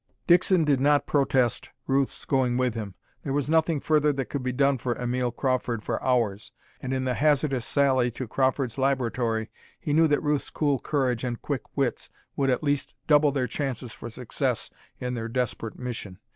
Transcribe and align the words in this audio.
Dixon 0.25 0.63
did 0.65 0.79
not 0.79 1.05
protest 1.05 1.69
Ruth's 1.85 2.25
going 2.25 2.57
with 2.57 2.73
him. 2.73 2.95
There 3.21 3.33
was 3.33 3.51
nothing 3.51 3.79
further 3.79 4.11
that 4.13 4.29
could 4.31 4.41
be 4.41 4.51
done 4.51 4.79
for 4.79 4.97
Emil 4.99 5.29
Crawford 5.29 5.83
for 5.83 6.01
hours 6.03 6.51
and 6.81 6.91
in 6.91 7.05
the 7.05 7.13
hazardous 7.13 7.67
sally 7.67 8.09
to 8.09 8.27
Crawford's 8.27 8.79
laboratory 8.79 9.51
he 9.79 9.93
knew 9.93 10.07
that 10.07 10.23
Ruth's 10.23 10.49
cool 10.49 10.79
courage 10.79 11.23
and 11.23 11.39
quick 11.39 11.77
wits 11.77 12.09
would 12.35 12.49
at 12.49 12.63
least 12.63 12.95
double 13.05 13.31
their 13.31 13.45
chances 13.45 13.93
for 13.93 14.09
success 14.09 14.71
in 14.99 15.13
their 15.13 15.27
desperate 15.27 15.77
mission. 15.77 16.17